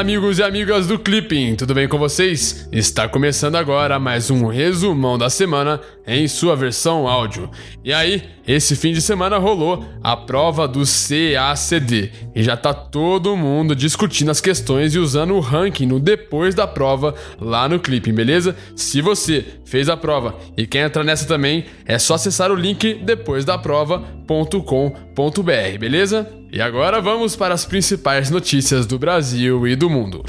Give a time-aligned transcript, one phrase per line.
[0.00, 2.66] Olá, amigos e amigas do Clipping, tudo bem com vocês?
[2.72, 7.50] Está começando agora mais um resumão da semana em sua versão áudio.
[7.84, 13.36] E aí, esse fim de semana rolou a prova do CACD e já tá todo
[13.36, 18.14] mundo discutindo as questões e usando o ranking no depois da prova lá no Clipping,
[18.14, 18.56] beleza?
[18.74, 22.94] Se você fez a prova e quer entrar nessa também, é só acessar o link
[23.04, 23.58] depois da
[24.30, 26.30] prova.com.br, beleza?
[26.52, 30.24] E agora vamos para as principais notícias do Brasil e do mundo.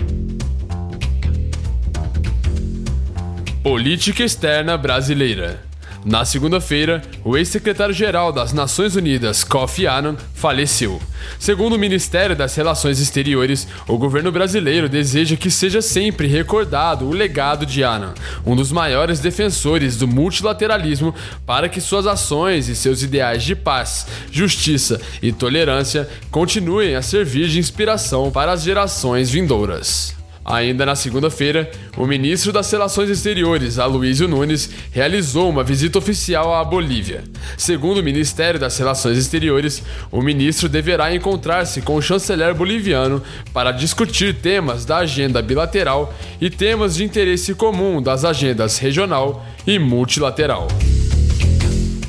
[3.62, 5.71] Política externa brasileira.
[6.04, 11.00] Na segunda-feira, o ex-secretário-geral das Nações Unidas, Kofi Annan, faleceu.
[11.38, 17.12] Segundo o Ministério das Relações Exteriores, o governo brasileiro deseja que seja sempre recordado o
[17.12, 21.14] legado de Annan, um dos maiores defensores do multilateralismo,
[21.46, 27.48] para que suas ações e seus ideais de paz, justiça e tolerância continuem a servir
[27.48, 30.21] de inspiração para as gerações vindouras.
[30.44, 36.64] Ainda na segunda-feira, o ministro das Relações Exteriores, Aloysio Nunes, realizou uma visita oficial à
[36.64, 37.24] Bolívia.
[37.58, 43.22] Segundo o Ministério das Relações Exteriores, o ministro deverá encontrar-se com o chanceler boliviano
[43.54, 49.78] para discutir temas da agenda bilateral e temas de interesse comum das agendas regional e
[49.78, 50.68] multilateral.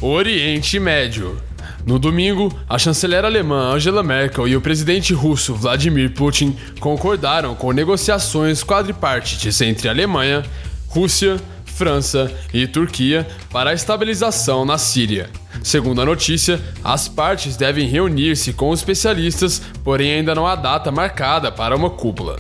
[0.01, 1.52] Oriente Médio.
[1.85, 7.73] No domingo, a chanceler alemã Angela Merkel e o presidente russo Vladimir Putin concordaram com
[7.73, 10.45] negociações quadripartites entre Alemanha,
[10.89, 15.29] Rússia, França e Turquia para a estabilização na Síria.
[15.63, 21.51] Segundo a notícia, as partes devem reunir-se com especialistas, porém ainda não há data marcada
[21.51, 22.39] para uma cúpula.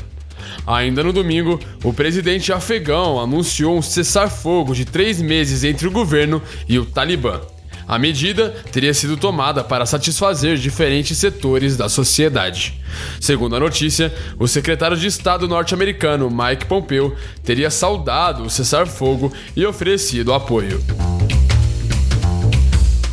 [0.64, 6.40] Ainda no domingo, o presidente afegão anunciou um cessar-fogo de três meses entre o governo
[6.68, 7.40] e o Talibã.
[7.86, 12.80] A medida teria sido tomada para satisfazer diferentes setores da sociedade.
[13.20, 19.64] Segundo a notícia, o secretário de Estado norte-americano Mike Pompeo teria saudado o cessar-fogo e
[19.66, 20.82] oferecido apoio.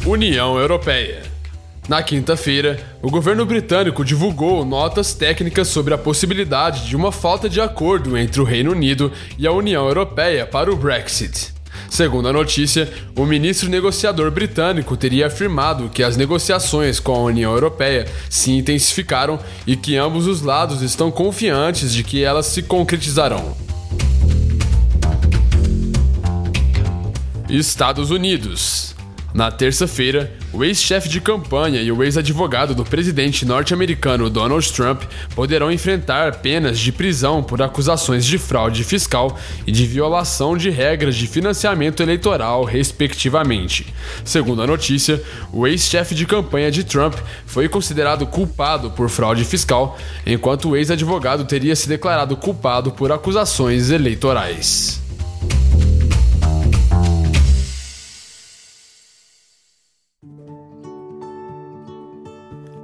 [0.06, 1.24] União Europeia.
[1.90, 7.60] Na quinta-feira, o governo britânico divulgou notas técnicas sobre a possibilidade de uma falta de
[7.60, 11.59] acordo entre o Reino Unido e a União Europeia para o Brexit.
[11.90, 17.52] Segundo a notícia, o ministro negociador britânico teria afirmado que as negociações com a União
[17.52, 23.56] Europeia se intensificaram e que ambos os lados estão confiantes de que elas se concretizarão.
[27.50, 28.96] Estados Unidos
[29.34, 35.04] na terça-feira, o ex-chefe de campanha e o ex-advogado do presidente norte-americano Donald Trump
[35.36, 39.38] poderão enfrentar penas de prisão por acusações de fraude fiscal
[39.68, 43.94] e de violação de regras de financiamento eleitoral, respectivamente.
[44.26, 45.22] Segundo a notícia,
[45.54, 47.14] o ex-chefe de campanha de Trump
[47.46, 53.92] foi considerado culpado por fraude fiscal, enquanto o ex-advogado teria se declarado culpado por acusações
[53.92, 55.09] eleitorais.